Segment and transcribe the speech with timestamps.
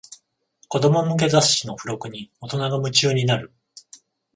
[0.67, 3.51] 子供向けの雑誌の付録に大人が夢中になる